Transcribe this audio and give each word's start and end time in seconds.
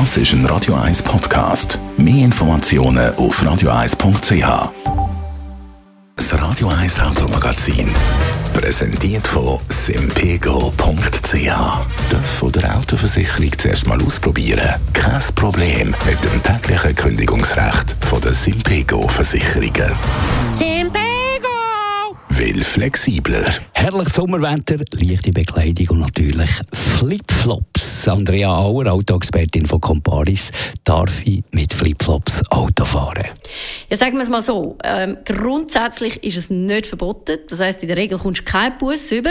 Das 0.00 0.16
ist 0.16 0.32
ein 0.32 0.44
Radio 0.46 0.74
1 0.74 1.04
Podcast. 1.04 1.78
Mehr 1.96 2.24
Informationen 2.24 3.14
auf 3.14 3.40
radio1.ch. 3.40 4.72
Das 6.16 6.42
Radio 6.42 6.68
1 6.68 6.98
Automagazin. 6.98 7.88
Präsentiert 8.52 9.24
von 9.24 9.60
simpego.ch. 9.68 11.46
Darf 11.46 12.26
von 12.38 12.50
der 12.50 12.76
Autoversicherung 12.76 13.56
zuerst 13.56 13.86
mal 13.86 14.02
ausprobieren? 14.02 14.68
Kein 14.92 15.22
Problem 15.36 15.94
mit 16.04 16.24
dem 16.24 16.42
täglichen 16.42 16.96
Kündigungsrecht 16.96 17.94
von 18.00 18.20
der 18.20 18.34
Simpego 18.34 19.06
Versicherungen. 19.06 19.92
Will 22.30 22.64
flexibler. 22.64 23.44
Herrlich 23.74 24.08
Sommerwetter, 24.08 24.74
leichte 24.90 25.30
Bekleidung 25.30 25.86
und 25.90 26.00
natürlich 26.00 26.50
Flipflops. 26.72 27.83
Andrea 28.08 28.56
Auer, 28.56 28.86
Autoexpertin 28.92 29.66
von 29.66 29.80
Comparis, 29.80 30.52
darf 30.84 31.24
ich 31.24 31.42
mit 31.52 31.72
Flipflops 31.72 32.42
Auto 32.50 32.84
fahren? 32.84 33.24
Ja, 33.90 33.96
sagen 33.96 34.16
wir 34.16 34.22
es 34.22 34.30
mal 34.30 34.42
so. 34.42 34.76
Ähm, 34.84 35.18
grundsätzlich 35.24 36.22
ist 36.22 36.36
es 36.36 36.50
nicht 36.50 36.86
verboten. 36.86 37.38
Das 37.48 37.60
heißt, 37.60 37.82
in 37.82 37.88
der 37.88 37.96
Regel 37.96 38.18
kommst 38.18 38.40
du 38.40 38.44
keinen 38.44 38.78
Bus 38.78 39.10
über. 39.12 39.30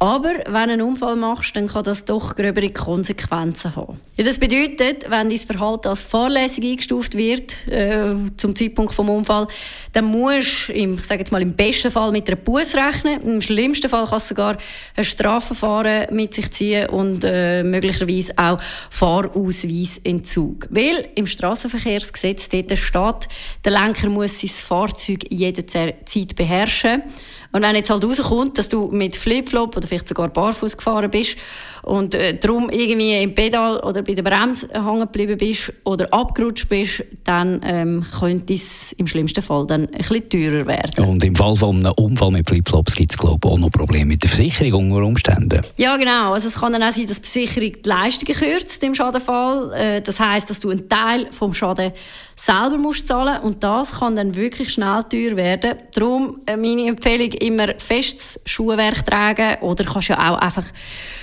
Aber 0.00 0.30
wenn 0.46 0.52
du 0.52 0.58
einen 0.58 0.82
Unfall 0.82 1.16
machst, 1.16 1.56
dann 1.56 1.66
kann 1.66 1.82
das 1.82 2.04
doch 2.04 2.36
gröbere 2.36 2.70
Konsequenzen 2.70 3.74
haben. 3.74 3.98
Ja, 4.16 4.24
das 4.24 4.38
bedeutet, 4.38 5.10
wenn 5.10 5.28
dein 5.28 5.38
Verhalten 5.38 5.88
als 5.88 6.04
fahrlässig 6.04 6.64
eingestuft 6.64 7.16
wird 7.16 7.66
äh, 7.66 8.14
zum 8.36 8.54
Zeitpunkt 8.54 8.96
des 8.96 8.98
Unfalls, 9.00 9.52
dann 9.92 10.04
musst 10.04 10.68
du, 10.68 10.72
im, 10.72 10.98
ich 10.98 11.04
sage 11.04 11.20
jetzt 11.20 11.32
mal 11.32 11.42
im 11.42 11.54
besten 11.54 11.90
Fall 11.90 12.12
mit 12.12 12.28
einer 12.28 12.36
Buß 12.36 12.76
rechnen. 12.76 13.22
Im 13.22 13.42
schlimmsten 13.42 13.88
Fall 13.88 14.06
kann 14.06 14.18
es 14.18 14.28
sogar 14.28 14.58
ein 14.94 15.04
Strafverfahren 15.04 16.14
mit 16.14 16.32
sich 16.32 16.52
ziehen 16.52 16.88
und 16.90 17.24
äh, 17.24 17.64
möglicherweise 17.64 18.34
auch 18.36 18.60
Fahrausweisentzug. 18.90 20.68
Weil 20.70 21.08
im 21.16 21.26
Straßenverkehrsgesetz 21.26 22.48
dort 22.48 22.78
steht, 22.78 23.28
der 23.64 23.72
Lenker 23.72 24.08
muss 24.10 24.38
sein 24.38 24.50
Fahrzeug 24.50 25.24
jederzeit 25.28 26.36
beherrschen. 26.36 27.02
Und 27.52 27.62
wenn 27.62 27.74
jetzt 27.74 27.88
halt 27.88 28.04
rauskommt, 28.04 28.58
dass 28.58 28.68
du 28.68 28.88
mit 28.88 29.16
Flipflop 29.16 29.76
oder 29.76 29.88
vielleicht 29.88 30.08
sogar 30.08 30.28
barfuß 30.28 30.76
gefahren 30.76 31.10
bist 31.10 31.36
und 31.82 32.14
äh, 32.14 32.36
darum 32.36 32.68
irgendwie 32.68 33.22
im 33.22 33.34
Pedal 33.34 33.80
oder 33.80 34.02
bei 34.02 34.12
der 34.12 34.22
Bremse 34.22 34.68
hängen 34.72 35.00
geblieben 35.00 35.38
bist 35.38 35.72
oder 35.84 36.12
abgerutscht 36.12 36.68
bist, 36.68 37.04
dann 37.24 37.60
ähm, 37.64 38.04
könnte 38.18 38.52
es 38.52 38.92
im 38.92 39.06
schlimmsten 39.06 39.40
Fall 39.40 39.66
dann 39.66 39.86
ein 39.86 39.98
bisschen 39.98 40.28
teurer 40.28 40.66
werden. 40.66 41.04
Und 41.06 41.24
im 41.24 41.34
Fall 41.34 41.56
von 41.56 41.76
einem 41.76 41.92
Unfall 41.96 42.32
mit 42.32 42.48
Flipflops 42.48 42.94
gibt 42.94 43.12
es 43.12 43.16
glaube 43.16 43.38
ich 43.42 43.50
auch 43.50 43.58
noch 43.58 43.70
Probleme 43.70 44.06
mit 44.06 44.22
der 44.22 44.28
Versicherung 44.28 44.92
unter 44.92 45.06
Umständen. 45.06 45.62
Ja 45.78 45.96
genau, 45.96 46.34
also 46.34 46.48
es 46.48 46.60
kann 46.60 46.74
dann 46.74 46.82
auch 46.82 46.92
sein, 46.92 47.06
dass 47.06 47.22
die 47.22 47.28
Versicherung 47.28 47.72
die 47.82 47.88
Leistungen 47.88 48.38
kürzt 48.38 48.82
im 48.82 48.94
Schadenfall. 48.94 49.72
Äh, 49.72 50.02
das 50.02 50.20
heißt, 50.20 50.50
dass 50.50 50.60
du 50.60 50.68
einen 50.68 50.86
Teil 50.86 51.28
vom 51.30 51.54
Schaden 51.54 51.92
selber 52.36 52.78
musst 52.78 53.08
zahlen 53.08 53.42
und 53.42 53.64
das 53.64 53.98
kann 53.98 54.16
dann 54.16 54.36
wirklich 54.36 54.72
schnell 54.72 55.02
teuer 55.04 55.36
werden. 55.36 55.76
Darum 55.92 56.40
äh, 56.46 56.56
meine 56.56 56.86
Empfehlung 56.86 57.30
immer 57.40 57.74
festes 57.78 58.40
Schuhwerk 58.44 59.04
tragen 59.06 59.62
oder 59.62 59.84
kannst 59.84 60.08
ja 60.08 60.30
auch 60.30 60.38
einfach 60.38 60.64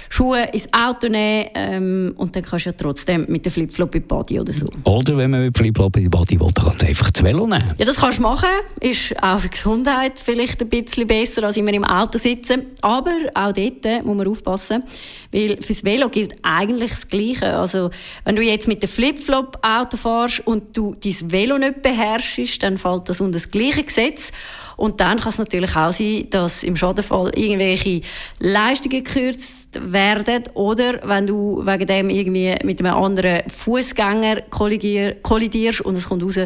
Schuhe 0.09 0.43
ins 0.53 0.69
Auto 0.71 1.07
nehmen 1.07 1.49
ähm, 1.55 2.13
und 2.15 2.35
dann 2.35 2.43
kannst 2.43 2.65
du 2.65 2.69
ja 2.69 2.75
trotzdem 2.77 3.25
mit 3.27 3.43
der 3.43 3.51
Flipflop 3.51 3.95
in 3.95 4.01
die 4.01 4.07
Body 4.07 4.39
oder 4.39 4.53
so. 4.53 4.65
Oder 4.83 5.17
wenn 5.17 5.31
man 5.31 5.41
mit 5.43 5.57
Flipflop 5.57 5.97
in 5.97 6.03
die 6.03 6.09
Body 6.09 6.39
will, 6.39 6.51
dann 6.53 6.65
kannst 6.65 6.83
du 6.83 6.87
einfach 6.87 7.11
das 7.11 7.23
Velo 7.23 7.47
nehmen. 7.47 7.73
Ja, 7.77 7.85
das 7.85 7.97
kannst 7.97 8.19
du 8.19 8.21
machen. 8.21 8.49
Ist 8.79 9.21
auch 9.21 9.39
für 9.39 9.49
die 9.49 9.55
Gesundheit 9.55 10.13
vielleicht 10.15 10.61
ein 10.61 10.69
bisschen 10.69 11.07
besser, 11.07 11.43
als 11.43 11.57
immer 11.57 11.73
im 11.73 11.83
Auto 11.83 12.17
sitzen. 12.17 12.67
Aber 12.81 13.11
auch 13.33 13.51
dort 13.51 14.05
muss 14.05 14.15
man 14.15 14.27
aufpassen, 14.27 14.83
weil 15.31 15.61
fürs 15.61 15.83
Velo 15.83 16.09
gilt 16.09 16.35
eigentlich 16.43 16.91
das 16.91 17.07
Gleiche. 17.07 17.53
Also 17.57 17.89
wenn 18.23 18.35
du 18.35 18.41
jetzt 18.41 18.67
mit 18.67 18.81
der 18.81 18.89
Flipflop 18.89 19.57
Auto 19.63 19.97
fährst 19.97 20.45
und 20.47 20.77
du 20.77 20.95
dein 20.95 21.31
Velo 21.31 21.57
nicht 21.57 21.81
beherrschst, 21.81 22.61
dann 22.63 22.77
fällt 22.77 23.09
das 23.09 23.21
unter 23.21 23.33
das 23.33 23.51
gleiche 23.51 23.83
Gesetz. 23.83 24.31
Und 24.77 24.99
dann 24.99 25.19
kann 25.19 25.29
es 25.29 25.37
natürlich 25.37 25.75
auch 25.75 25.91
sein, 25.91 26.27
dass 26.29 26.63
im 26.63 26.75
Schadenfall 26.75 27.31
irgendwelche 27.35 28.01
Leistungen 28.39 29.03
gekürzt 29.03 29.79
werden 29.79 30.43
oder 30.53 30.99
wenn 31.03 31.27
du 31.27 31.65
wegen 31.65 31.87
dem 31.87 32.09
irgendwie 32.09 32.55
mit 32.63 32.79
einem 32.79 32.95
anderen 32.95 33.49
Fußgänger 33.49 34.41
kollidierst 34.49 35.81
und 35.81 35.95
es 35.95 36.07
kommt 36.07 36.23
raus, 36.23 36.39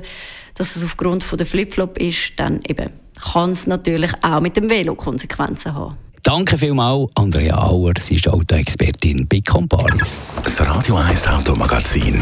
dass 0.56 0.76
es 0.76 0.84
aufgrund 0.84 1.24
von 1.24 1.38
der 1.38 1.48
Flipflop 1.48 1.98
ist, 1.98 2.34
dann 2.38 2.60
eben 2.68 2.90
kann 3.34 3.52
es 3.52 3.68
natürlich 3.68 4.12
auch 4.22 4.40
mit 4.40 4.56
dem 4.56 4.70
Velo 4.70 4.96
Konsequenzen 4.96 5.74
haben. 5.74 5.96
Danke 6.24 6.58
vielmals, 6.58 7.10
Andrea 7.16 7.58
Auer. 7.58 7.94
Sie 8.00 8.16
ist 8.16 8.28
Autoexpertin 8.28 9.28
bei 9.28 9.40
Comparis. 9.40 10.40
Das 10.44 10.60
Radio 10.66 10.98
1 10.98 11.28
Automagazin. 11.28 12.22